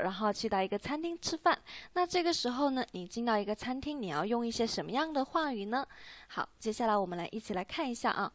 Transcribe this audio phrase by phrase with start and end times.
[0.00, 1.58] 然后去到一个餐厅吃饭。
[1.92, 5.86] 那这个时候呢，你进到一个餐厅，你要用一些什么样的话语呢？
[6.28, 8.32] 好，接下来我们来一起来看一下啊。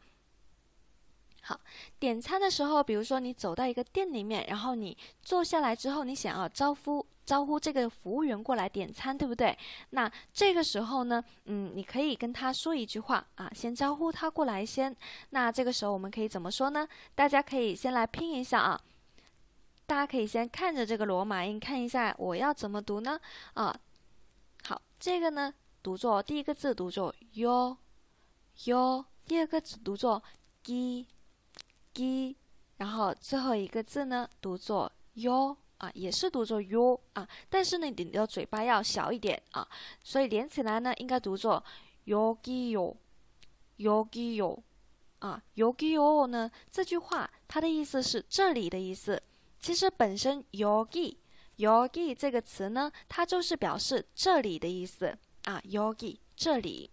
[1.42, 1.58] 好，
[1.98, 9.56] 点餐的时候，比如说你走到一个店里面，然后你坐下来之后，你想要招呼招呼这个服务员过来点餐，对不对？
[9.90, 14.94] 那这个时候呢，嗯，你可以跟他说一句话啊，先招呼他过来先。
[15.30, 16.86] 那这个时候我们可以怎么说呢？
[17.14, 18.80] 大家可以先来拼一下啊，
[19.90, 23.20] 大家可以先看着这个罗马音，看一下我要怎么读呢？
[23.54, 23.76] 啊，
[24.62, 25.52] 好，这个呢
[25.82, 27.76] 读作第一个字读作 yo
[28.58, 30.22] yo，第二个字读作
[30.64, 31.06] gi。
[31.92, 32.36] gi，
[32.76, 39.66] 然后最后一个字呢读作 yo 啊，也是读作 yo 啊，但是呢你的嘴巴要小一点啊，
[40.04, 41.64] 所以连起来呢应该读作
[42.06, 44.56] yogi yo，yogi yo
[45.18, 49.20] 啊，yogi yo 呢这句话它的意思是这里的意思，
[49.60, 51.16] 其实本身 yogi
[51.58, 56.90] yogi 这个词呢，它就是表示这里的意思啊，yogi 这里。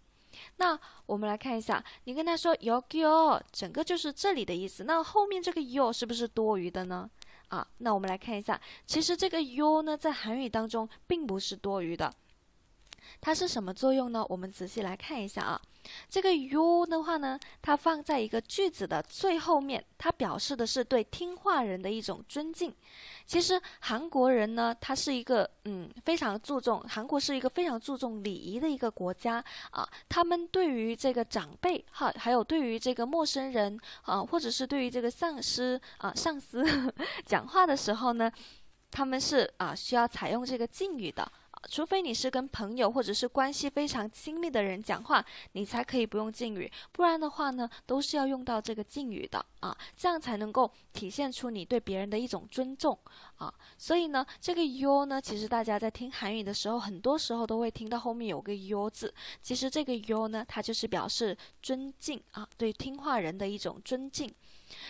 [0.58, 4.84] 那我们来看一下，你跟他说 “yogi”，整个就是这里的意思。
[4.84, 7.10] 那后面这个 you 是不是多余的呢？
[7.48, 12.14] 啊，那我们来看一下，其实这个 you 呢，在韩语当中并不是多余的。
[13.22, 14.26] 它是什么作用呢？
[14.30, 15.62] 我们仔细来看一下啊。
[16.10, 22.74] 这个 “you” 的话呢，它放在一个句子的最后面，它表示的是对听话人的一种尊敬。
[23.26, 29.88] 其实韩国人呢，他是一个嗯非常注重韩国是一个非常注重礼仪的一个国家啊。
[30.10, 36.66] 他们对于这个长辈哈，还有对于这个陌生人啊，或者是对于这个上司啊上司
[37.26, 38.30] 讲话的时候呢，
[38.92, 41.30] 他们是啊需要采用这个敬语的。
[41.70, 52.98] 除非你是跟朋友或者是关系非常亲密的人讲话，你才可以不用敬语，不然的话呢，都是要用到这个敬语的啊，这样才能够体现出你对别人的一种尊重
[53.38, 53.54] 啊。
[53.78, 64.34] 所以呢，这个 yo 呢，其实大家在听韩语的时候，很多时候都会听到后面有个 yo 字，其实这个 yo 呢，它就是表示尊敬啊，对听话人的一种尊敬。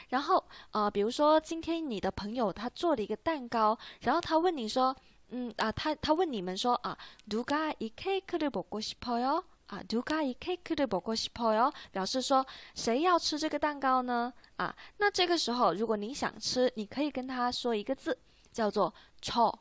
[0.09, 4.95] 然后啊，比如说今天你的朋友他做了一个蛋糕，然后他问你说。
[5.30, 6.96] 嗯啊，他他问你们说啊，
[7.28, 9.42] 누가이케이크를먹고싶어 요？
[9.68, 11.72] 啊，누가이케이크를먹고싶어 요？
[11.90, 14.32] 表示说谁要吃这个蛋糕呢？
[14.56, 18.18] 啊，那这个时候如果你想吃，你可以跟他说一个字，
[18.52, 18.92] 叫做
[19.22, 19.58] 초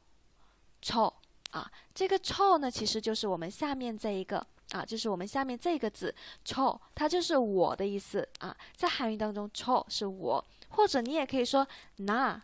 [0.82, 1.14] 초。
[1.52, 6.14] 啊，这个초呢，其实就是我们下面这一个啊，就是我们下面这个字
[6.46, 8.56] 초，它就是我的意思啊。
[8.74, 11.68] 在韩语当中초是我，或者你也可以说
[12.00, 12.42] 나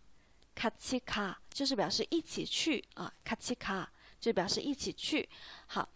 [0.54, 3.90] 卡气卡就是表示一起去啊，卡气卡
[4.20, 5.26] 就表示一起去。
[5.66, 5.88] 好。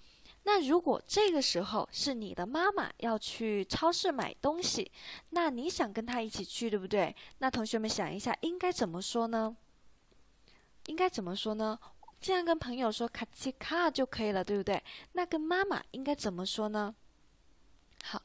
[0.52, 4.91] 那如果这个时候是你的妈妈要去超市买东西，
[5.29, 7.14] 那你想跟她一起去，对不对？
[7.38, 9.56] 那同学们想一下，应该怎么说呢？
[10.87, 11.79] 应该怎么说呢？
[12.20, 14.82] 这样跟朋友说卡奇卡就可以了，对不对？
[15.12, 16.93] 那跟妈妈应该怎么说呢？
[18.03, 18.20] 好，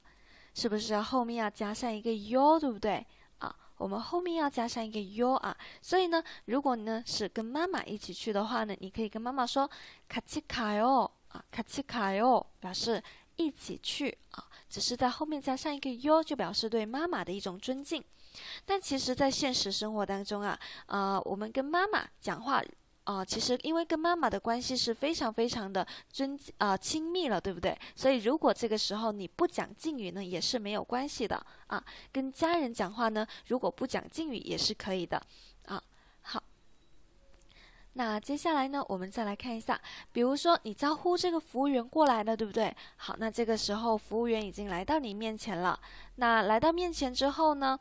[0.56, 3.06] 是不是后面要加上一个 yo，对不对？
[3.38, 5.56] 啊，我们后面要加上一个 yo 啊。
[5.80, 9.70] 所以呢，如果呢是跟妈妈一起去的话呢，你可以跟妈妈说
[10.10, 11.12] 卡奇卡哟
[11.52, 13.02] 卡奇卡哟，表示
[13.36, 14.44] 一起去啊。
[14.70, 18.04] 只是在后面加上一个哟就表示对妈妈的一种尊敬。
[18.66, 22.62] 但其实，在现实生活当中啊，呃，我们跟妈妈讲话。
[23.06, 27.78] 啊，其实因为跟妈妈的关系是非常非常的尊啊亲密了，对不对？
[27.96, 31.86] 所以如果这个时候你不讲敬语呢，也是没有关系的啊。
[32.12, 35.22] 跟家人讲话呢，如果不讲敬语也是可以的。
[37.98, 39.80] 那接下来呢，我们再来看一下，
[40.12, 42.76] 比如说你招呼这个服务员过来了，对不对？
[42.98, 45.80] 好，那这个时候服务员已经来到你面前了。
[46.16, 47.80] 那来到面前之后呢？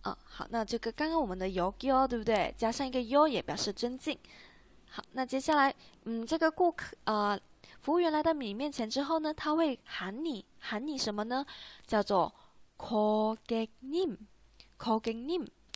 [0.00, 2.54] 啊，好，那这个刚刚我们的 yo yo 对不对？
[2.56, 4.18] 加上一个 yo 也表示尊敬。
[4.88, 5.74] 好，那接下来，
[6.04, 7.38] 嗯，这个顾客啊，
[7.82, 11.44] 服务员来到你面前之后呢，他会喊你，喊你什么呢？
[11.86, 12.32] 叫做
[12.78, 13.36] ko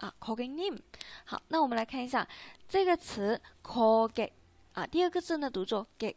[0.03, 0.79] ge nim，ko ge nim 啊，ko ge nim。
[1.25, 2.27] 好，那我们来看一下
[2.69, 4.31] 这个词 ko ge
[4.75, 6.15] 啊，第二个字呢读作 ge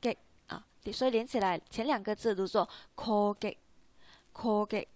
[0.00, 0.16] ge
[0.46, 4.86] 啊，所以连起来前两个字读作 call ge，ko ge。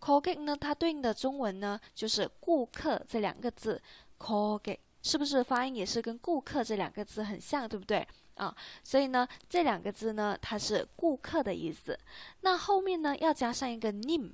[0.00, 0.56] ko ge 呢？
[0.56, 3.82] 它对应的中文呢，就是顾客这两个字。
[4.16, 8.54] ko ge 是不是发音也是跟顾客这两个字很像，对不对啊？
[8.84, 11.98] 所以呢，这两个字呢，它是顾客的意思。
[12.42, 14.30] 那后面呢，要加上一个 name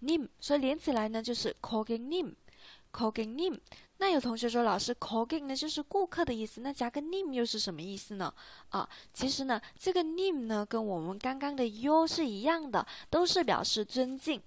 [0.00, 3.58] name，所以连起来呢，就是 calling name，calling name。
[3.98, 8.32] 那有同学说，老师 calling 呢就是顾客的意思，那加个 name 又是什么意思呢？
[8.70, 14.40] 啊，其实呢，这个 name 呢，跟我们刚刚的 yo 是一样的，都是表示尊敬。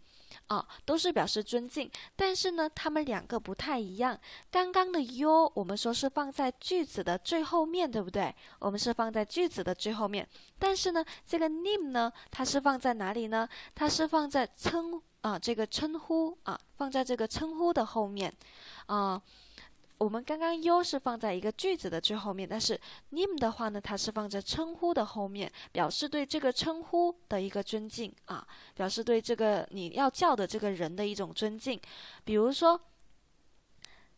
[0.48, 4.20] 啊，都是表示尊敬，但是呢，他们两个不太一样。
[4.52, 8.34] 刚刚的 you 我们说是放在句子的最后面对不对？
[8.60, 10.28] 我们是放在句子的最后面。
[10.60, 13.48] 但是呢，这个 name 呢，它是放在哪里呢？
[13.74, 18.32] 它是放在称啊，这个称呼啊，放在这个称呼的后面
[18.88, 19.22] 啊。
[20.04, 22.78] 我们刚刚 you 是放在一个句子的最后面，但是
[23.12, 31.80] name 的话呢，它是放在称呼的后面，表示对这个称呼的一个尊敬啊，表示对这个你要叫的这个人的一种尊敬。
[32.26, 32.78] 比如说，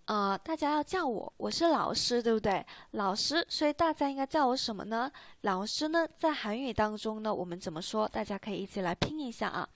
[0.06, 2.66] 啊，大家要叫我，我是老师，对不对？
[2.92, 5.12] 老师，所以大家应该叫我什么呢？
[5.42, 8.08] 老师呢，在韩语当中呢，我们怎么说？
[8.08, 9.70] 大家可以一起来拼一下啊。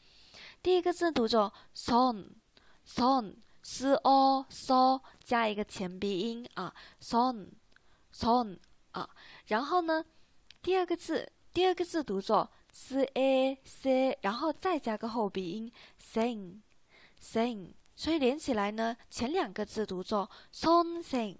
[0.63, 3.35] 第一个字读作 son，son。
[3.71, 7.49] S o so 加一个前鼻音啊，son
[8.11, 8.57] son
[8.93, 9.07] 啊，
[9.45, 10.03] 然后呢，
[10.63, 15.71] 第二个字第二个字读作 s a c，然后再加个后鼻音
[16.01, 16.61] sing
[17.21, 21.37] sing，所以连起来呢，前两个字读作 son sing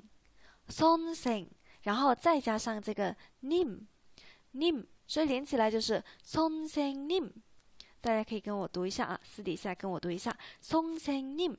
[0.68, 1.48] son sing，
[1.82, 3.88] 然后再加上这个 nim
[4.54, 7.32] nim，所以连起来就是 son sing nim，
[8.00, 11.58] 大家可以跟我读一下啊，私底下跟我读一下 son sing nim。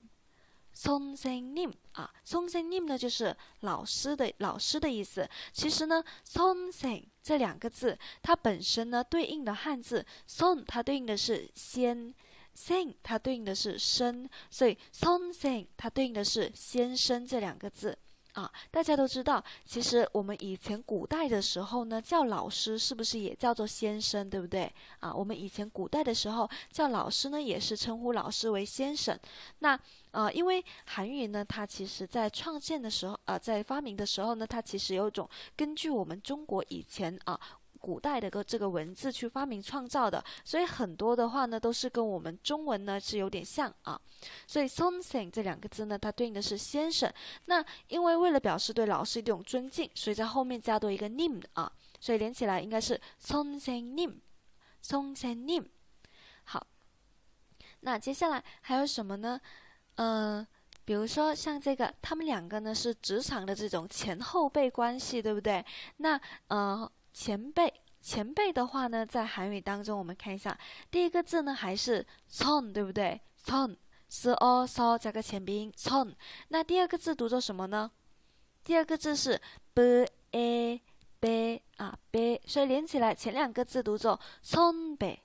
[0.75, 12.15] Son same name 啊，son same name 呢就是老师的老师的意思，其实呢，son same 这两个字，它本身呢对应的汉字，son 它对应的是先
[12.57, 17.99] ，sing 它对应的是生，所以 son same 它对应的是先生这两个字。
[18.33, 24.73] 啊，大家都知道，其实我们以前古代的时候呢，叫老师是不是也叫做先生，对不对？
[25.01, 29.19] 啊，我们以前古代的时候叫老师呢，也是称呼老师为先生。
[29.59, 29.79] 那
[30.13, 37.41] 呃，因为韩语呢，它其实在创建的时候，呃，在发明的时候呢，它其实有一种根据我们中国以前啊。
[37.81, 43.99] 古代的个这个文字去发明创造的，所以很多的话呢，都是跟我们中文呢是有点像啊。
[44.47, 47.11] 所以 “something” 这两个字呢，它对应的是先生。
[47.47, 55.65] 那因为为了表示对老师一种尊敬，所以在后面加多一个 “nim” 啊，所以连起来应该是 “something nim”，“something nim”。
[56.45, 56.67] 好，
[57.81, 59.41] 那接下来还有什么呢？
[59.95, 60.47] 嗯，
[60.85, 65.65] 比如说像这个，他们两个呢是职场的这种前后辈关系，对不对？
[65.97, 66.91] 那呃。
[67.13, 70.57] 前辈，前辈的话呢，在韩语当中，我们看一下，
[70.91, 76.15] 第一个字呢还是 son，对不对？son，s o so 加个前鼻音 son。
[76.49, 77.91] 那第二个字读作什么呢？
[78.63, 79.41] 第二个字是
[79.75, 80.81] b a
[81.19, 85.19] b 啊 b，所以连起来前两个字读作 son b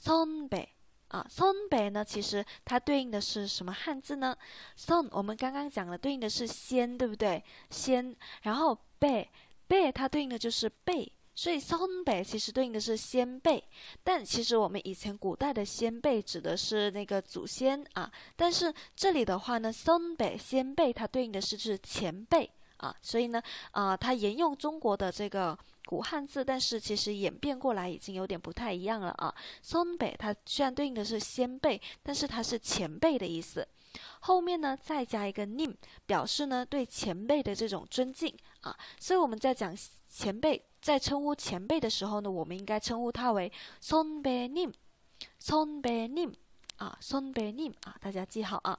[0.00, 0.68] son b
[1.08, 4.36] 啊 son b 呢，其实它对应的是什么汉字呢
[4.76, 7.42] ？son 我们刚刚讲了，对应的是先，对不对？
[7.70, 9.28] 先，然后 b。
[9.68, 13.62] 贝它对应的就是贝，所以松贝其实对应的是先辈，
[14.02, 23.40] 但其实我们以前古代的先辈指的是那个祖先啊，但是这里的话呢，松贝先辈它对应的是是前辈啊，所以呢，
[23.72, 25.56] 啊，它沿用中国的这个
[25.86, 29.34] 古汉字，但是其实演变过来已经有点不太一样了啊。
[29.62, 33.66] 松北它虽然对应的是先辈，但是它是前辈的意思。
[34.20, 38.76] 后面呢再加一个 nim，表示呢对前辈的这种尊敬啊。
[38.98, 39.76] 所以我们在讲
[40.10, 44.72] 前辈，在称呼前辈的时候呢，我们应该称呼他为松北 nim，
[45.38, 46.32] 松北 nim
[46.76, 48.78] 啊，松北 nim 啊，大家记好啊。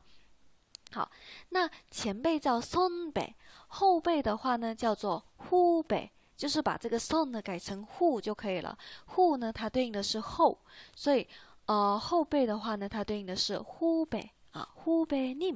[0.92, 1.12] 好，
[1.50, 3.36] 那前辈叫松北，
[3.68, 8.76] 后辈的话呢叫做呼北，就是把这个松呢改成呼就可以了。
[9.06, 10.58] 呼呢它对应的是后，
[10.96, 11.28] 所以
[11.68, 15.56] 呃后辈的话呢它对应的是呼北啊，呼北 님。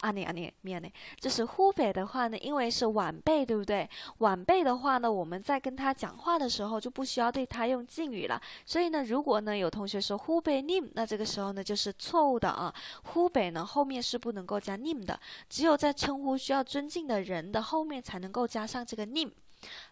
[0.00, 2.36] 啊，你啊，你啊，呢啊，就是湖北的话呢？
[2.38, 3.88] 因为是晚辈，对不对？
[4.18, 8.40] 晚辈的话呢，我们在跟他讲话的时候就不需要对他用敬语了。
[8.64, 12.72] 所以呢，如果呢有同学说湖北 name，那这个时候呢就是错误的啊。
[13.04, 19.30] 湖北呢后面是不能够加 name 的，只有在称呼需要尊敬的人的后面才能够加上这个 name。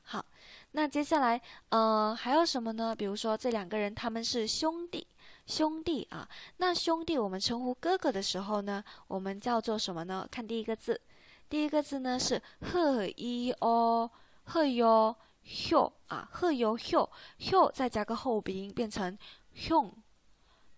[0.03, 0.25] 好，
[0.73, 2.95] 那接下来呃还有什么呢？
[2.95, 5.07] 比如说这两个人，他们是兄弟。
[5.47, 10.27] 兄弟啊，那兄弟我们称呼哥哥的时候呢，我们叫做什么呢？
[10.31, 11.01] 看第一个字，
[11.49, 14.11] 第一个字呢是赫一哦，
[14.45, 19.17] 赫哟秀啊，赫哟秀秀再加个后鼻音变成
[19.53, 19.93] 兄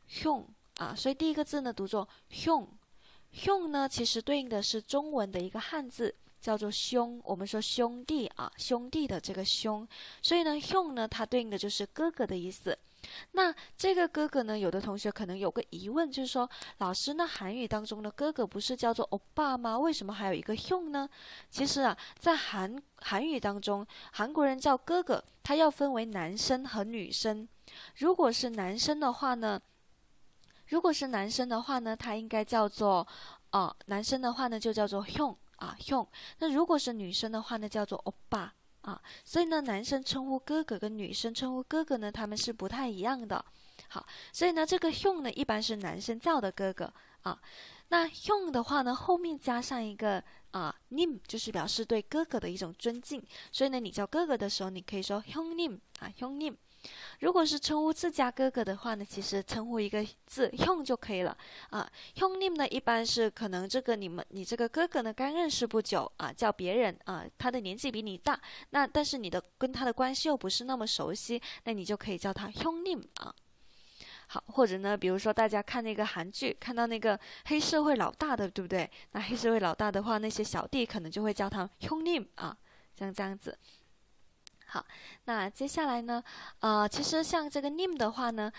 [0.08, 0.44] 兄
[0.78, 2.68] 啊，所以第一个字呢读作兄。
[3.32, 9.86] 兄呢，其实对应的是中文的一个汉字叫做兄，我们说兄弟啊，兄弟的这个兄，
[10.22, 12.76] 所以呢兄呢它对应的就是哥哥的意思。
[13.32, 14.58] 那这个哥哥呢？
[14.58, 16.48] 有的同学可能有个疑问，就是说，
[16.78, 19.78] 老师，那韩语当中的哥哥不是叫做欧巴吗？
[19.78, 21.08] 为什么还有一个兄呢？
[21.50, 27.46] 其实啊，在韩韩语当中，韩国人叫哥哥，他要分为男生和女生。
[27.96, 29.60] 如果是男生的话呢，
[30.68, 33.06] 如果是男生的话呢，他应该叫做
[33.52, 36.06] 哦，男生的话呢就叫做兄啊兄。
[36.38, 38.52] 那如果是女生的话呢，叫做欧巴。
[38.86, 43.44] 啊，所以呢，男生称呼哥哥跟女生称呼哥哥呢，他们是不太一样的。
[43.88, 47.36] 好，所以呢，这个兄呢，一般是男生叫的哥哥啊。
[47.88, 53.22] 那用的话呢，后面加上一个啊 nim，就是表示对哥哥的一种尊敬。
[53.52, 56.54] 所以呢，你叫哥哥的时候，你可以说 hyung nim 啊，hyung nim。
[57.18, 61.36] 如果是称呼自家哥哥的话呢，其实称呼一个字用就可以了
[61.70, 61.90] 啊。
[62.16, 68.40] 用 name 呢，一般是可能这个你们你这个哥哥呢刚认识不久啊，叫别人啊，他的年纪比你大，
[68.70, 73.34] 那但是你的跟他的关系又不是那么熟悉，那你就可以叫他用 name 啊。
[74.28, 78.90] 好，或者呢，比如说大家看那个韩剧，看到那个黑社会老大的，对不对？
[79.12, 82.56] 那黑社会老大的话，那些小弟可能就会叫他用 name 啊，
[82.98, 83.56] 像这样子。
[84.66, 84.84] 好，
[85.26, 86.22] 那接下来呢？
[86.58, 88.50] 呃，其实像这个 name 的话呢，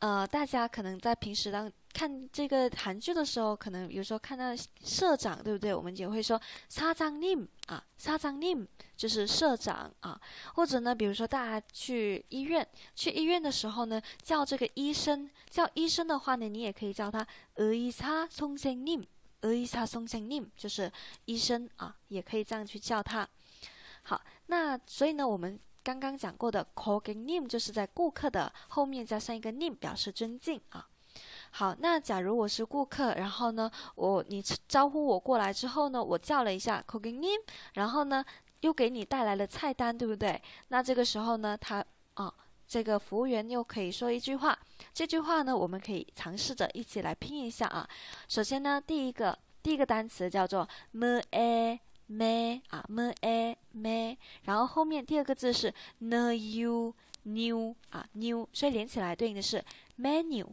[0.00, 4.46] 呃，大家可能在平时当看这个韩剧的时候，可能有时候看到
[4.82, 5.72] 社长，对不对？
[5.72, 10.20] 我们也会说社长님啊，社长님就是社长啊。
[10.54, 17.24] 或者呢，比如说大家去医院，去医院的时候呢，叫这个医生，叫医生的话呢，你也可以叫他
[17.54, 19.04] 의사선생 님，
[19.42, 20.90] 의사선생님就是
[21.26, 23.26] 医生啊，也可以这样去叫他。
[24.02, 30.88] 好，那所以呢，我们刚刚讲过的고객님就是在顾客的后面加上一个 님， 表示尊敬啊。
[31.56, 37.40] 好，那假如我是顾客，然后呢，我你招呼我过来之后呢，我叫了一下 call name，
[37.74, 38.24] 然后呢
[38.62, 40.42] 又给你带来了菜单，对不对？
[40.68, 41.84] 那这个时候呢，他
[42.14, 42.34] 啊，
[42.66, 44.58] 这个服务员又可以说一句话，
[44.92, 47.88] 这句话呢，我们可以尝试着一起来拼一下啊。
[48.26, 51.80] 首先呢，第一个第一个单词叫做 m a。
[52.06, 59.64] me 啊，me a me，然后后面第二个字是 n u new 啊 new，所以连起来对应的是
[59.98, 60.46] menu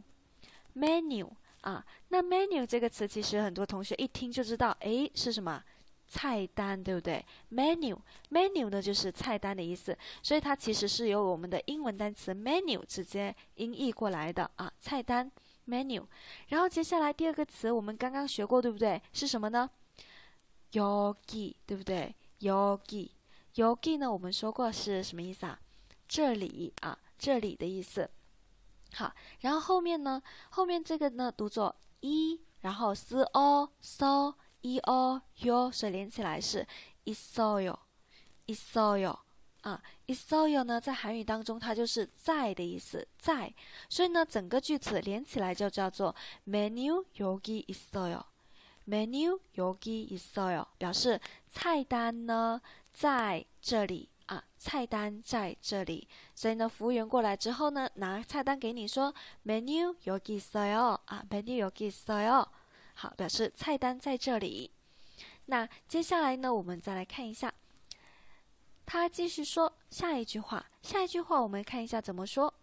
[0.76, 1.28] menu
[1.62, 1.84] 啊。
[2.08, 5.62] 那 menu 这个词其实很多同学一听就知道，诶，是什么
[6.08, 7.96] 菜单，对不对？menu
[8.30, 15.30] menu 呢就是菜单的意思，所以它其实是由我们的英文单词 menu 直接音译过来的啊，菜单
[15.66, 16.04] menu。
[16.48, 19.00] 然后接下来第二个词我们刚刚学过，对不对？
[19.12, 19.70] 是什么呢
[20.72, 23.10] ？yogi 对不对？yogi
[23.54, 24.12] yogi 呢？
[24.12, 25.58] 我们说过是什么意思啊？
[26.06, 28.10] 这里啊，这里的意思。
[28.94, 30.22] 好，然后后面呢？
[30.50, 36.66] 后面这个呢读作一，然后 s o so i o yo，所以连起来是
[37.04, 37.76] isoyo
[38.46, 39.18] isoyo
[39.62, 43.54] 啊，isoyo 呢在韩语当中它就是在的意思，在。
[43.88, 46.14] 所以呢整个句子连起来就叫做
[46.46, 48.22] menu yogi isoyo。
[48.86, 52.60] menu yogi isoyo 表示菜单呢
[52.92, 56.08] 在这里啊，菜单在这里。
[56.34, 62.46] 所以呢，服务员过来之后呢，拿菜单给你说 menu yogi isoyo 啊，menu yogi isoyo
[62.94, 64.70] 好，表示菜单在这里。
[65.46, 67.52] 那接下来呢，我们再来看一下，
[68.86, 70.64] 他继续说下一句话。
[70.80, 72.54] 下一句话我们看一下怎么说。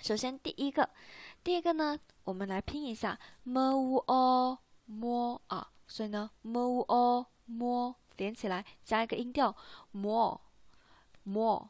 [0.00, 0.88] 首先第一个，
[1.42, 9.56] 第一个呢，我们来拼一下 m u o m 啊，所以呢 m u o m 连起来加一个音调
[9.92, 10.38] mo
[11.24, 11.68] more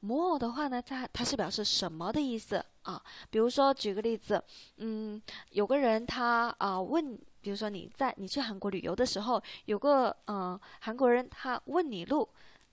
[0.00, 3.02] more 的话呢，它它是表示什么的意思啊？
[3.30, 4.42] 比如说举个例子，
[4.76, 5.20] 嗯，
[5.50, 7.18] 有个人他啊问。
[7.44, 12.26] 比如说你在你去韩国旅游的时候，有个嗯韩国人他问你路，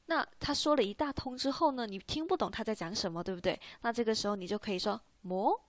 [0.06, 3.60] 那他说了一大通之后呢，你听不懂他在讲什么，对不对？
[3.82, 5.60] 那这个时候你就可以说 more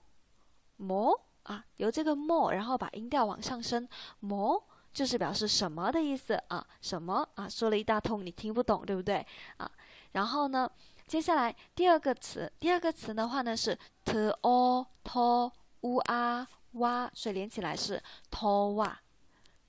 [0.77, 3.85] more 啊，由这个 more 然后把音调往上升
[4.21, 6.65] ，more 就是表示什么的意思啊？
[6.79, 7.49] 什么啊？
[7.49, 9.25] 说了一大通你听不懂，对不对？
[9.57, 9.69] 啊，
[10.13, 10.71] 然后呢，
[11.05, 15.51] 接下来第二个词，第二个词的话呢是 to o to
[15.81, 18.01] u a 哇，所以连起来是
[18.31, 18.99] 托哇，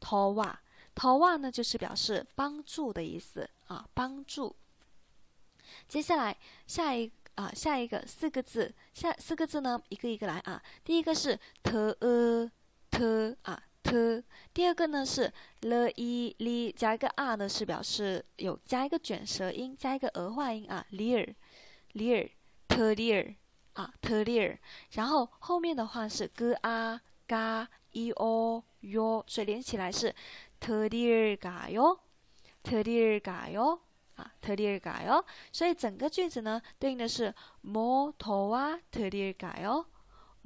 [0.01, 0.59] 托哇，
[0.95, 4.57] 托哇呢，就是表示帮助的意思啊，帮助。
[5.89, 6.37] 接下来
[6.67, 10.63] 下一啊，下一个四个字，下四个字呢，一个一个来啊。
[10.83, 12.51] 第一个是特呃
[12.91, 14.25] 特啊 T，。
[14.55, 21.37] 第二个呢是 l i l 加一个 r 呢是表示有加一个卷舌音，加一个儿化音啊 l i r
[21.93, 22.31] l i r
[22.67, 23.37] t e l i r
[23.75, 24.59] 啊 t e l i r
[24.93, 30.15] 然后后面的话是 g a ga i o y o 所以连起来是
[30.59, 32.01] t e l i r ga y o
[32.63, 33.79] t e l i r ga y o
[34.15, 39.17] 啊 t e l i r ga y o 所以整个句子呢对应的是 mo towa t e l
[39.17, 39.85] i r ga y o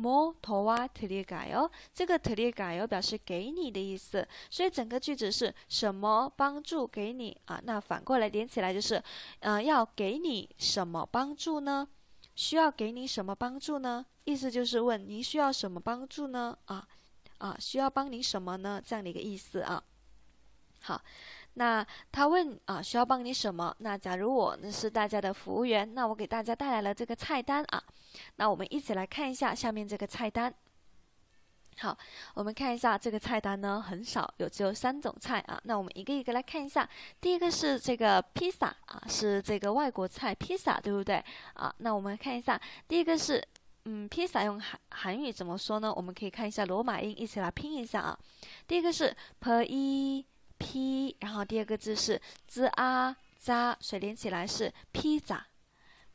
[0.00, 7.61] 摩托瓦特列嘎哟，这个特列嘎哟表示给你的意思，所以整个句子是什么帮助给你啊？
[7.64, 9.02] 那反过来连起来就是，
[9.40, 11.88] 呃，要给你什么帮助呢？
[12.37, 14.07] 需要给你什么帮助呢？
[14.23, 16.57] 意思就是问您需要什么帮助呢？
[16.67, 16.87] 啊
[17.38, 18.81] 啊，需要帮您什么呢？
[18.85, 19.83] 这样的一个意思啊。
[20.81, 21.02] 好，
[21.59, 23.75] 那他问啊，需要帮你什么？
[23.81, 27.83] 那假如我呢是大家的服务员，那我给大家带来了这个菜单啊。
[28.37, 30.55] 那我们一起来看一下下面这个菜单。
[31.79, 31.97] 好，
[32.35, 35.61] 我们看一下这个菜单呢，很少有，只有三种菜啊。
[35.64, 36.88] 那我们一个一个来看一下。
[37.21, 41.23] 第一个是这个披萨啊，是这个外国菜披萨，对不对
[41.55, 41.75] 啊？
[41.79, 43.44] 那我们看一下，第一个是，
[43.85, 45.92] 嗯，披萨用韩韩语怎么说呢？
[45.92, 48.18] 我们可以看一下罗马音，一起来拼一下啊。
[48.66, 50.27] 第一个是 p i
[50.59, 55.47] p，然后第二个字是 z a z，水连起来是披萨，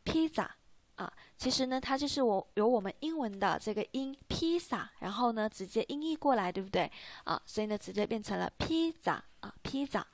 [0.03, 0.55] 披萨。
[0.95, 6.89] 啊，其实呢，它就是我有我们英文的这个音披萨，然后呢，直接音译过来，对不对？
[7.23, 10.05] 啊，所以呢，直接变成了披萨啊，披萨。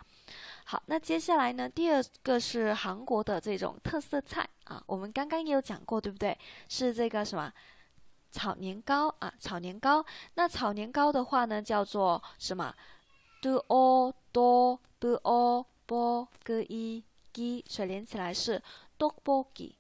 [0.64, 6.38] 好，那接下来呢，第二个是韩国的这种特色菜啊，我们刚刚也有讲过，对不对？
[6.70, 7.52] 是这个什么
[8.32, 10.06] 炒年糕啊，炒年糕。
[10.36, 12.74] 那炒年糕的话呢，叫做什么
[13.42, 18.62] ？do o do do o bo g i g，所以连起来是
[18.98, 19.74] dokbogi。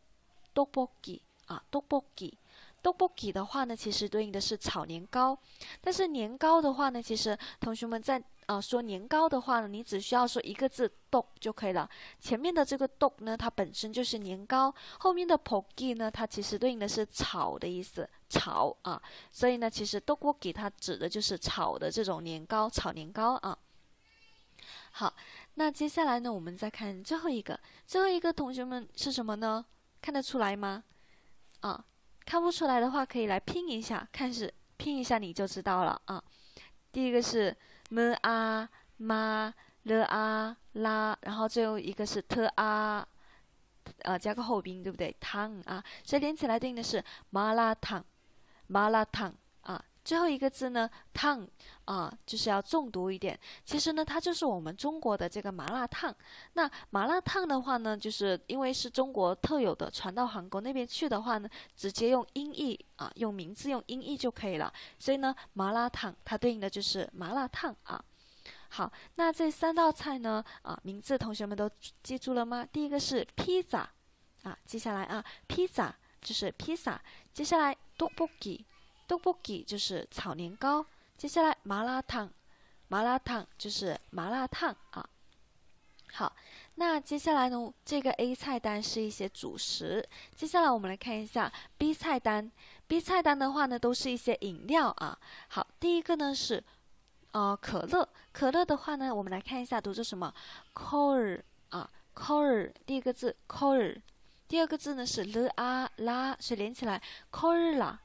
[0.51, 2.37] 豆包鸡啊，豆包鸡，
[2.81, 5.37] 豆包鸡的话呢，其实对应的是炒年糕。
[5.79, 11.89] 但是年糕的话呢，其实同学们在啊说年糕的话呢，你只需要说一个字“豆”就可以了。
[12.19, 19.01] 前面的这个“豆”呢，它本身就是年糕；后面的 “pogi” 呢，它其实对应的是炒的意思，炒啊。
[19.31, 23.57] 所以呢，其实豆包鸡它指的就是炒的这种年糕，炒年糕啊。
[24.91, 25.13] 好，
[25.55, 29.65] 那接下来呢，我们再看最后一个，最后一个同学们是什么呢？
[30.01, 30.83] 看得出来吗？
[31.61, 31.83] 啊，
[32.25, 36.23] 看不出来的话，可以来拼一下，看是拼一下你就知道了啊。
[36.91, 37.55] 第一个是
[37.89, 43.07] m a ma l a la，然后最后一个是 t a，
[44.03, 45.15] 呃，加个后宾，对不对？
[45.19, 48.03] 汤啊，所以连起来对应的是麻辣烫，
[48.69, 49.84] 麻辣烫啊。
[50.01, 51.47] 最后一个字呢，烫
[51.86, 53.39] 啊，就是要重读一点。
[53.63, 56.15] 其实呢，它就是我们中国的这个麻辣烫。
[56.53, 64.73] 那麻辣烫的话呢，就是因为是中国特有的，传到韩国那边去的话呢，直接用音译啊，用名字用音译就可以了。
[64.97, 68.03] 所以呢，麻辣烫它对应的就是麻辣烫啊。
[68.69, 71.69] 好，那这三道菜呢，啊，名字同学们都
[72.01, 72.65] 记住了吗？
[72.71, 73.88] 第一个是披萨
[74.41, 76.99] 啊，接下来啊，披萨就是披萨，
[77.32, 78.65] 接下来豆不给
[79.05, 80.85] 都不给就是炒年糕。
[81.17, 82.31] 接下来麻辣烫
[82.88, 85.05] 麻辣烫就是麻辣烫啊。
[86.13, 86.33] 好
[86.75, 90.07] 那接下来呢这个 a 菜单是一些主食。
[90.33, 92.49] 接下来我们来看一下 b 菜单。
[92.88, 95.19] B 菜单的话呢都是一些饮料啊。
[95.49, 96.63] 好第一个呢是
[97.31, 98.07] 啊可乐。
[98.31, 100.33] 可乐的话呢我们来看一下读作什么
[100.73, 104.01] ？Core 啊 core 第一个字 core
[104.49, 107.99] 第二个字呢是 l a 拉，所以连起来 c o l a。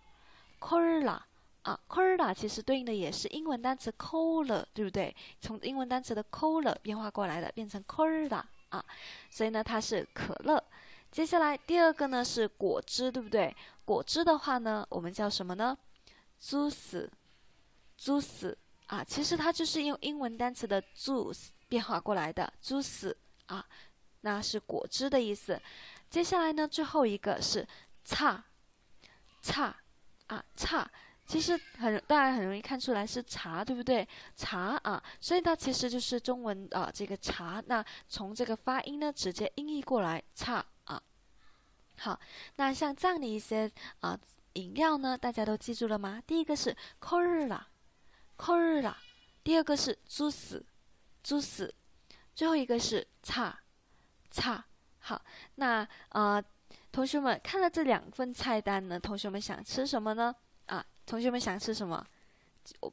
[0.60, 1.20] cola
[1.62, 5.14] 啊，cola 其实对应的也是英文单词 cola，对不对？
[5.42, 8.82] 从英文单词的 cola 变化过来的，变成 cola 啊，
[9.28, 10.64] 所以呢，它是可乐。
[11.10, 13.54] 接下来第二个呢是果汁，对不对？
[13.84, 15.76] 果汁的话呢，我们叫什么呢
[16.40, 23.14] ？juice，juice 啊，其实它就是用英文单词的 juice 变化过来的 juice
[23.46, 23.66] 啊，
[24.22, 25.60] 那是果汁的意思。
[26.14, 27.66] 接下来呢，最后一个是
[28.04, 28.40] 茶，
[29.42, 29.76] 茶
[30.28, 30.88] 啊，茶。
[31.26, 34.06] 其实很，大家很容易看出来是茶，对不对？
[34.36, 37.60] 茶啊，所以它其实就是中文啊，这个茶。
[37.66, 41.02] 那从这个发音呢，直接音译过来，茶啊。
[41.98, 42.20] 好，
[42.54, 44.16] 那像这样的一些啊
[44.52, 46.22] 饮料呢，大家都记住了吗？
[46.24, 48.94] 第一个是 cola，cola，
[49.42, 51.72] 第二个是 juice，juice，
[52.36, 53.58] 最后一个是茶，
[54.30, 54.64] 茶。
[55.06, 55.20] 好，
[55.56, 56.42] 那呃，
[56.90, 60.34] 同学们看了这两份菜单呢，同学们想吃什么呢？
[60.66, 60.82] 啊？
[61.04, 62.02] 同学们想吃什么？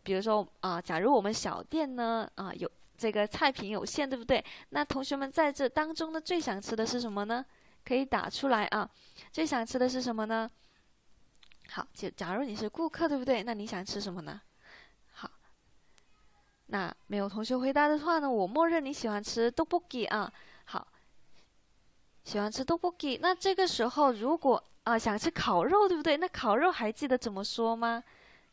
[0.04, 4.44] 比如说啊，假如我们小店呢啊有这个菜品有限，对不对？
[4.72, 7.46] 那同学们在这当中呢，最想吃的是什么呢？
[7.86, 8.90] 可以打出来啊。
[9.32, 10.50] 最想吃的是什么呢？
[11.70, 13.42] 好，就假如你是顾客，对不对？
[13.42, 14.42] 那你想吃什么呢？
[15.14, 15.32] 好，
[16.66, 20.30] 那没有同学回答的话呢，我默认你喜欢吃豆腐鸡啊。
[20.66, 20.86] 好，
[22.24, 26.16] 喜欢吃豆布吉，那这个时候如果啊想吃烤肉，对不对？
[26.18, 28.04] 那烤肉还记得怎么说吗？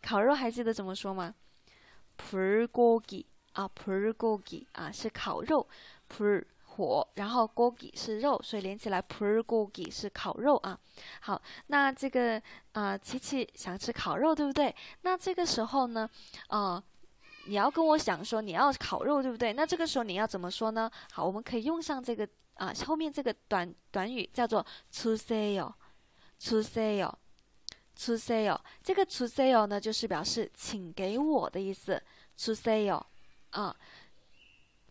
[0.03, 1.35] 烤肉还记得怎么说吗
[2.17, 5.69] ？Perogie 啊불고기啊是烤肉
[6.09, 10.79] ，Per 火，然后 ogie 是肉，所以连起来불고기是烤肉啊。
[11.21, 12.41] 好，那这个
[12.73, 14.75] 啊，琪琪想吃烤肉，对不对？
[15.03, 16.09] 那这个时候呢，
[16.49, 16.83] 啊，
[17.47, 19.53] 你要跟我想说你要烤肉，对不对？
[19.53, 20.91] 那这个时候你要怎么说呢？
[21.13, 22.27] 好，我们可以用上这个。
[22.58, 25.74] 啊，后面这个短短语叫做出세 요。
[26.40, 27.18] 出 say 哦，
[27.96, 32.04] 出 say 哦，这个出 say 哦呢，就是表示请给我的意思。
[32.36, 33.02] 出 say 哦，
[33.52, 33.74] 啊，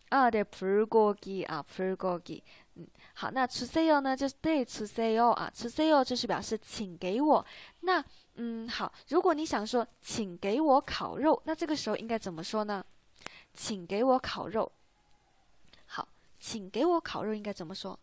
[0.09, 2.41] 啊对，불고기啊，불고 기，
[2.73, 7.45] 嗯，好，那出 say 哦呢，就是对，出 say 哦啊，出 say 哦就是表示请给我。
[7.81, 12.83] 那，嗯，好，如果你想说请给我烤肉，那这个时候应该怎么说呢？
[13.53, 14.71] 请给我烤肉。
[16.37, 17.97] 好，请给我烤肉应该怎么说？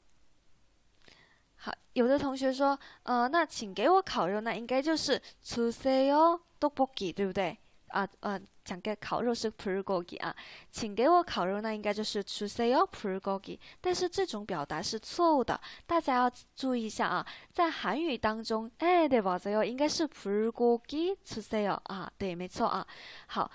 [1.57, 7.59] 好，有的同学说，呃，那请给我烤肉，那应该就是出세요떡볶 기， 对不对？
[7.89, 10.35] 啊，呃，讲个烤肉是불고기啊，
[10.71, 13.59] 请给我烤肉，那应该就是出세요불고 기。
[13.81, 17.27] 但是这种表达是错误的，大家要注意一下啊。
[17.53, 19.37] 在韩语当中，哎，对吧？
[19.37, 21.75] 세 요， 应该是불고기주세 요。
[21.85, 22.87] 啊，对，没错啊。
[23.27, 23.51] 好，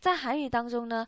[0.00, 1.06] 在韩语当中呢。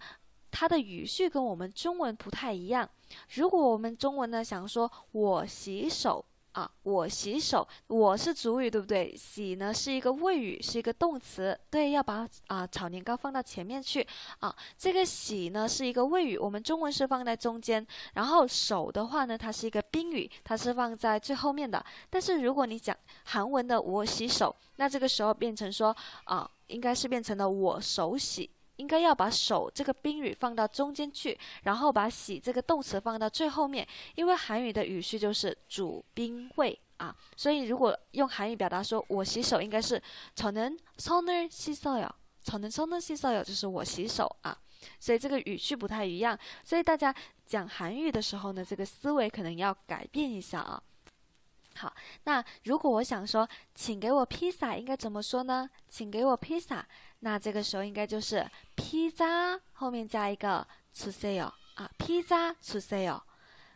[0.54, 2.88] 它的语序跟我们中文不太一样。
[3.34, 14.08] 如果我们中文呢想说“我洗手”啊，“我洗手”，我是主语，对不对？“洗”呢是一个谓语，是一个动词，对，要把啊炒年糕放到前面去
[14.40, 14.56] 啊。
[14.78, 17.86] 这个“洗”呢是一个谓语，我们中文是放在中间。
[18.14, 21.84] 然后“手”的话呢，它是一个宾语，它是放在最后面的。
[22.12, 28.48] 但是如果你讲韩文的“我洗手”，那这个时候变成说啊，应该是变成了“我手洗”。
[28.77, 40.01] 应该要把手这个宾语放到中间去，然后把洗这个动词放到最后面，因为韩语的语序就是主宾谓啊，所以如果用韩语表达说我洗手，应该是
[40.37, 42.11] 저는손을씻어 요，
[42.45, 44.57] 저는손을씻어 요， 就是我洗手啊，
[45.01, 47.15] 所以这个语序不太一样，所以大家
[47.47, 50.81] 讲韩语的时候呢，这个思维可能要改变一下啊。
[51.77, 55.71] 好，那如果我想说，请给我披萨，应该怎么说呢？
[55.89, 56.85] 请给我披萨，
[57.26, 63.22] 那这个时候应该就是 pizza 后面加一个 to sell 啊，pizza to sell。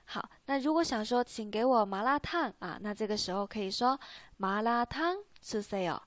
[0.04, 3.98] 好，那如果想说请给我麻辣烫啊，那这个时候可以说
[4.36, 5.16] 麻辣烫
[5.50, 6.02] to sell，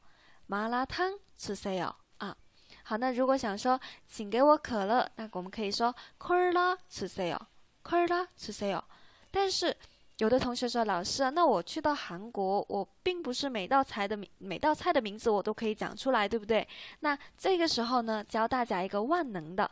[0.47, 2.37] 麻辣烫 to sell 啊。
[2.83, 8.83] 好，那如果想说请给我可乐，那我们可以说 cola to sell，cola to sell。
[9.31, 9.75] 但是。
[10.21, 16.67] 有的同学说：“老师啊，那我去到韩国，我并不是每道菜的名每道菜的名字我都可以讲出来，对不对？
[17.01, 19.71] 那这个时候呢，教大家一个万能的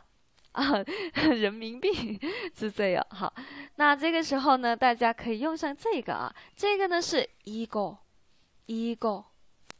[0.53, 0.83] 啊，
[1.13, 2.19] 人民币
[2.57, 3.05] 是这样。
[3.11, 3.31] 好，
[3.75, 9.25] 那这个时候呢，大家可以用上这个啊，这个呢是 ‘ego’，‘ego’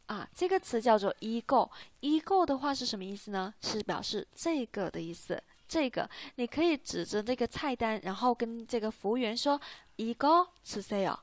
[0.06, 3.52] 啊，这个词叫做 ‘ego’，‘ego’ 的话是什么意思呢？
[3.60, 5.42] 是表示这个的意思。
[5.70, 9.58] 这个你可以指着这个菜单然后跟这个服务员说
[9.94, 11.16] 一个 to sell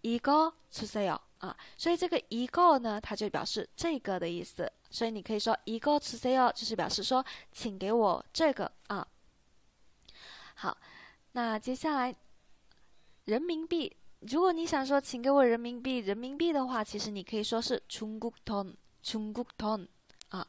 [0.00, 4.72] 一个 to sell 啊所以这个一个呢它就表示这个的意思。
[4.90, 9.06] 所以你可以说一个 to sell 就是表示说请给我这个啊。
[10.54, 10.74] 好
[11.32, 12.16] 那接下来
[13.26, 19.86] 人民币如果你想说请给我人民币人民币的话其实你可以说是 chinggook Ton，Chongguo Ton
[20.30, 20.48] 啊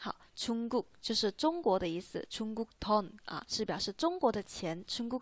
[0.00, 5.20] 好 ching gu 就是中国的意思 ching gu tong 啊是表示中国的钱 ching gu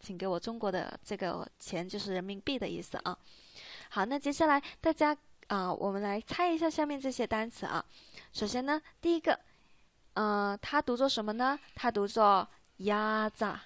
[0.00, 3.16] 请给我中国的这个钱就是人民币的意思啊。
[3.90, 7.84] 好那接下来大家啊我们来猜一下下面这些单词啊。
[8.32, 9.38] 首先呢第一个
[10.14, 11.56] 呃它读作什么呢？
[11.76, 13.60] 它读作压榨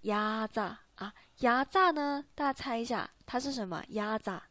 [0.00, 3.84] 压榨啊压榨呢大家猜一下它是什么？
[3.90, 4.42] 压榨。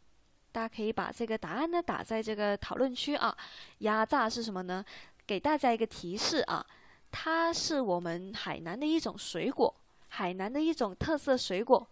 [0.58, 3.38] 大家可以把这个答案呢打在这个讨论区啊。
[3.80, 4.84] 压榨是什么呢？
[5.28, 6.66] 给大家一个提示啊，
[7.12, 9.72] 它是我们海南的一种水果，
[10.08, 11.88] 海南的一种特色水果。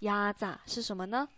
[0.00, 1.28] 压榨是什么呢？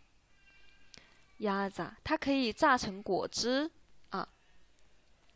[1.38, 3.70] 压榨它可以榨成果汁
[4.10, 4.28] 啊。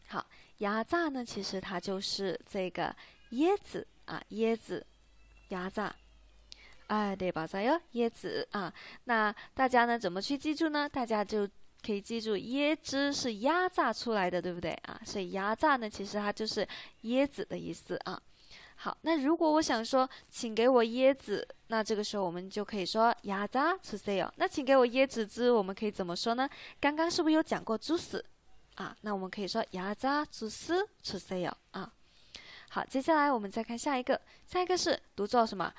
[0.09, 0.27] 好，
[0.59, 2.95] 压榨呢，其实它就是这个
[3.31, 4.87] 椰子啊，椰子
[5.49, 5.97] 压榨。
[6.93, 7.47] 哎，对吧？
[7.47, 8.71] 再有椰子啊，
[9.05, 10.87] 那大家呢怎么去记住呢？
[10.87, 11.49] 大家就
[11.83, 15.01] 可以记住椰汁是压榨出来的，对不对啊？
[15.03, 16.69] 所以压榨呢，其实它就是
[17.05, 18.21] 椰子的意思啊。
[18.75, 24.31] 好，那如果我想说，请给我椰子，那这个时候我们就可以说压榨出塞哟。
[24.37, 26.47] 那请给我椰子汁，我们可以怎么说呢？
[26.79, 28.23] 刚刚是不是有讲过猪死
[28.75, 28.95] 啊？
[29.01, 31.91] 那我们可以说压榨猪屎出塞哟啊。
[32.69, 35.73] 好，接下来我们再看下一个，下一个是读作什么？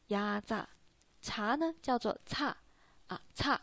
[0.08, 0.68] 压榨，
[1.20, 2.56] 茶呢叫做茶，
[3.06, 3.60] 啊茶。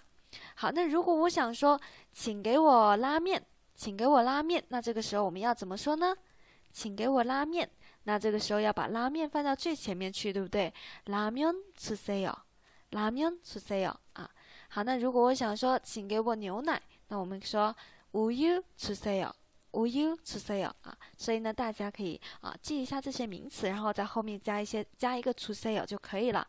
[0.55, 1.79] 好，那如果我想说，
[2.11, 6.15] 请给我拉面，请给我拉面，那这个时候我们要怎么说呢？
[6.71, 7.69] 请给我拉面，
[8.03, 10.73] 那这个时候要把拉面放到最前面去，对不对？
[11.05, 12.35] 拉面出세 요，
[12.91, 14.29] 拉面出세 요， 啊。
[14.69, 17.75] 好，那如果我想说，请给我牛奶，那我们说
[18.11, 19.31] 우유주세 요。
[19.72, 26.46] 无忧 to sale 啊所以呢大家可以啊记一下这些名词然后在后面加一些加一个 to sell 就可以了。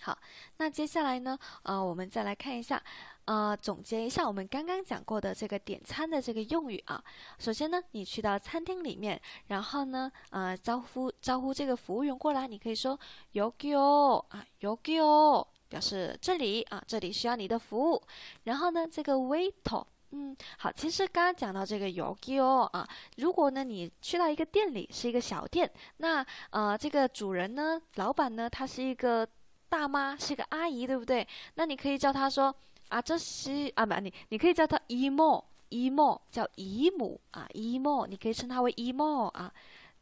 [0.00, 0.18] 好
[0.58, 2.82] 那接下来呢啊我们再来看一下
[3.24, 7.02] 啊总结一下我们刚刚讲过的这个点餐的这个用语啊。
[7.38, 12.98] 首先呢你去到餐厅里面然后呢啊招呼招呼这个服务员过来你可以说
[13.32, 18.02] yoyo 啊 yoyo 表示这里啊这里需要你的服务。
[18.42, 29.28] 然后呢这个 waiter 嗯，好，其实刚刚讲到这个 yogi 哦啊，如果呢你去到一个店里，是一个小店，那呃这个主人呢，老板呢，他是一个
[29.68, 31.26] 大妈，是一个阿姨，对不对？
[31.56, 32.54] 那你可以叫他说
[32.90, 39.52] 啊，这是啊不，你你可以叫他姨母，姨母叫姨母啊，姨母，你可以称他为姨母啊，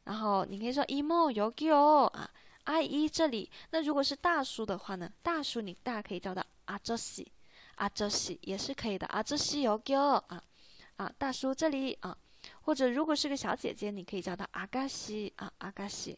[0.04, 2.28] 然后你可以说姨母 yogi 哦啊，
[2.64, 3.50] 阿姨这里。
[3.70, 7.26] 那如果是大叔的话呢，大叔你大可以叫他阿这西。
[7.75, 10.23] 阿哲西也是可以的，阿哲西有给啊
[10.97, 12.17] 啊，大叔这里啊，
[12.61, 16.17] 或者如果是个小姐姐，你可以叫她阿嘎西啊，阿嘎西。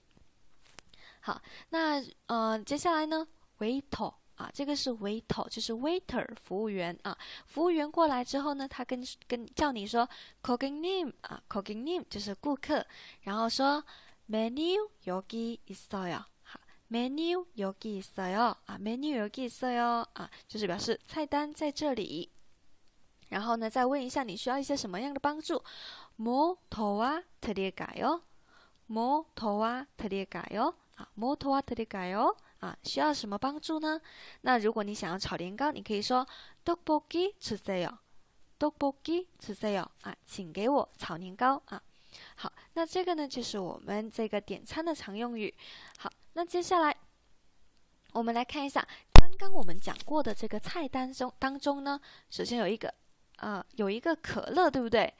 [1.21, 10.09] 好，那呃，接下来呢，waiter 啊，这个是 waiter，就是 waiter 服务员啊，服务员过来之后呢，他跟跟叫你说
[10.41, 12.85] cooking name 啊，cooking name 就是顾客，
[13.23, 13.83] 然后说
[14.29, 16.23] menu 여기있어 요。
[16.89, 22.31] menu 여기있어요啊，menu 여기있어요啊，就是表示菜单在这里。
[23.29, 25.63] 然后呢，再问一下你需要一些什么样的帮助？
[26.17, 28.23] 뭐도와드릴까 요？
[28.87, 30.73] 뭐도와드릴까 요？
[30.95, 32.35] 啊，뭐도와드릴까 요？
[32.59, 34.01] 啊，需要什么帮助呢？
[34.41, 36.27] 那如果你想要炒年糕，你可以说
[36.65, 37.99] 떡볶이주세 요，
[38.57, 39.85] 떡볶이주세 요。
[40.01, 41.81] 啊，请给我炒年糕啊。
[42.35, 45.53] 好，那这个呢，就是我们这个点餐的常用语。
[45.99, 46.94] 好， 那接下来
[48.12, 52.92] 我们来看一下刚刚我们讲过的这个菜单中当中呢，首先有一个
[53.36, 55.12] 啊，有一个可乐，对不对？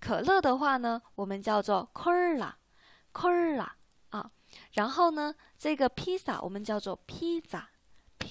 [0.00, 3.68] 可乐的话呢，我们叫做 cola，cola
[4.10, 4.30] 啊。
[4.72, 7.68] 然后呢，这个披萨我们叫做披萨。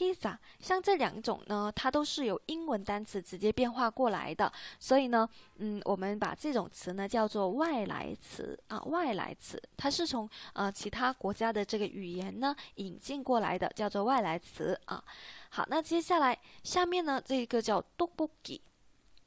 [0.01, 15.03] pizza，，像这两种呢，它都是由英文单词直接变化过来的，所以呢，嗯，我们把这种词呢叫做外来词啊，外来词，它是从呃其他国家的这个语言呢引进过来的，叫做外来词啊。
[15.49, 18.59] 好，那接下来下面呢这个叫 doggy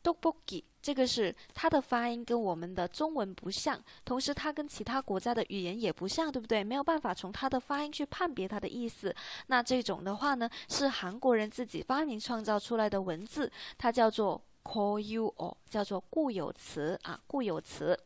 [0.05, 0.63] dogbogi，。
[0.83, 6.63] 这个是它的发音跟我们的中文不像，同时它跟其他国家的语言也不像，对不对？
[6.63, 9.17] 没有办法从它的发音去判别它的意思。
[9.47, 17.99] 那这种的话呢，是韩国人自己发明创造出来的文字，它叫做 ko yu o，叫做固有词啊，固有词。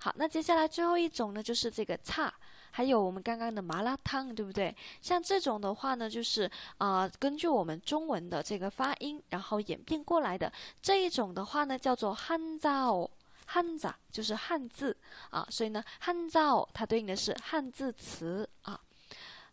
[0.00, 2.34] 好，那接下来最后一种呢，就是这个差。
[2.70, 4.74] 还有我们刚刚的麻辣烫，对不对？
[5.00, 13.10] 像这种的话呢，就是啊，根据我们中文的这个发音，然后演变过来的这一种的话呢，叫做汉造，
[13.46, 14.96] 汉字就是汉字
[15.30, 18.80] 啊，所以呢，汉造它对应的是汉字词啊。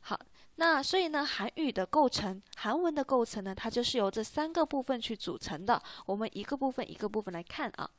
[0.02, 0.20] 好，
[0.56, 5.82] 那所以呢，韩语的构成，韩文的构成呢，它就是由这三个部分去组成的。
[6.06, 7.90] 我们一个部分一个部分来看啊。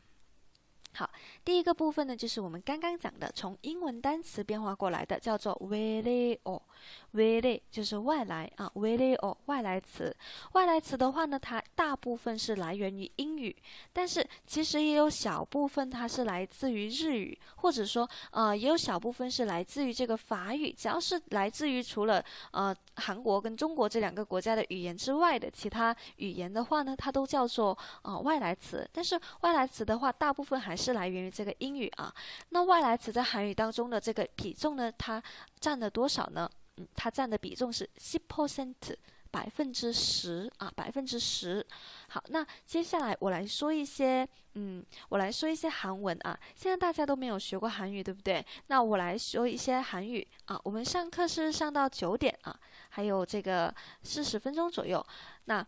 [0.97, 1.11] 好，
[1.45, 6.63] 第一个部分呢，就是我们刚刚讲的，从英文单词变化过来的，叫做 v e r o
[7.11, 10.17] v e 就是外来啊 v e r o 外来词。
[10.53, 13.55] 外来词的话呢，它大部分是来源于英语，
[13.93, 20.73] 但是其实也有小部分它是来自于日语，或者说呃，也有小部分是来自于这个法语。
[20.73, 28.89] 只要是来自于除了呃韩国跟中国这两个国家的语言之外的其他语言的话呢，它都叫做呃外来词。
[28.95, 32.15] 但是外来词的话，大部分还是是来源于这个英语啊，
[32.51, 35.21] 那外来词在韩语当中的这个比重呢，它
[35.59, 36.49] 占了多少呢？
[36.77, 38.75] 嗯，它占的比重是十 percent，
[39.33, 41.67] 百分之十啊，百分之十。
[42.09, 46.39] 好，那接下来我来说一些，嗯，我来说一些韩文啊。
[46.55, 48.45] 现在大家都没有学过韩语，对不对？
[48.69, 50.61] 那我来说一些韩语啊。
[50.63, 52.57] 我们上课是上到九点啊，
[52.91, 55.05] 还有这个四十分钟左右。
[55.47, 55.67] 那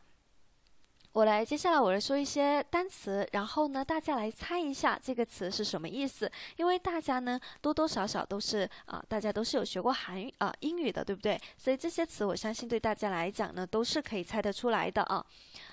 [1.18, 6.31] 我来，接下来我来说一些单词，然后呢，大家来猜一下这个词是什么意思。
[6.54, 11.37] 因为大家呢多多少少都是啊，大家都是有学过韩语啊英语的，对不对？
[11.57, 15.26] 所以这些词我相信对大家来讲呢都是可以猜得出来的啊。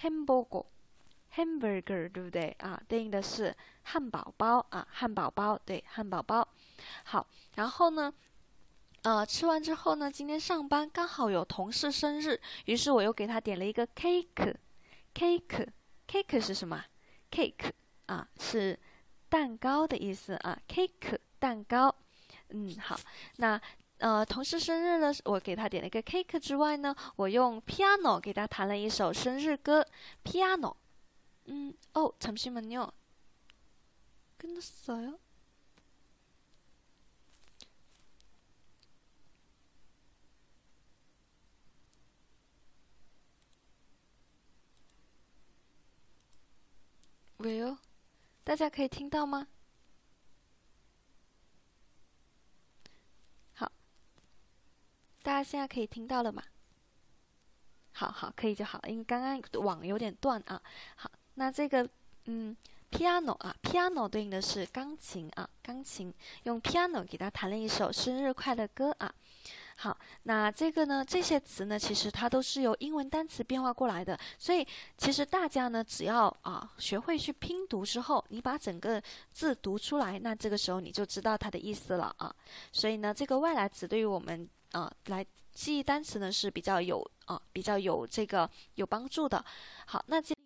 [0.00, 2.78] ？hamburger，hamburger 对不对啊？
[2.86, 6.46] 对应的是汉堡包啊，汉堡包对，汉堡包。
[7.04, 8.12] 好，然后呢？
[9.03, 16.83] 呃，吃完之后呢，今天上班刚好有同事生日，于是我又给他点了一个 cake，cake，cake 是什么？
[17.29, 17.71] cake
[18.07, 18.79] 啊，是
[19.29, 21.95] 蛋糕的意思啊，cake 蛋糕。
[22.49, 22.99] 嗯，好，
[23.37, 23.61] 那
[23.97, 29.85] 呃，同事生日呢，我给他点了一个 cake 之外呢，我用 piano 给他弹了一首生日歌，
[30.23, 30.75] piano。
[31.45, 32.91] 嗯，哦，잠시만 요，
[34.37, 35.19] 끝났어 요？
[47.40, 47.78] Will，
[48.44, 49.46] 大家可以听到吗？
[53.54, 53.72] 好，
[55.22, 56.42] 大家现在可以听到了吗？
[57.92, 60.62] 好好，可以就好，因为刚刚网有点断啊。
[60.96, 61.88] 好，那这个
[62.26, 62.54] 嗯
[62.90, 66.12] ，piano 啊，piano 对应的是钢琴啊，钢琴
[66.42, 69.14] 用 piano 给他弹了一首生日快乐歌啊。
[69.82, 71.02] 好，那这个呢？
[71.02, 74.18] 这些词呢，其实它都是由英文单词变化过来的。
[74.38, 74.66] 所以，
[74.98, 79.02] 其实大家呢，只要啊学会去拼读之后，你把整个
[79.32, 82.30] 字读出来，那这个时候你就知道它的意思了啊。
[82.70, 85.24] 所以呢，这个外来词对于我们啊来
[85.54, 89.42] 记忆单词呢是比较有啊比较有这个有帮助的。
[89.86, 90.39] 好，那接。